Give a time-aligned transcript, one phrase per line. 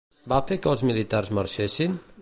[0.31, 1.99] Va fer que els militars marxessin?